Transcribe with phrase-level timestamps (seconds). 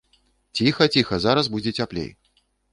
[0.59, 2.11] Ціха, ціха, зараз будзе цяплей.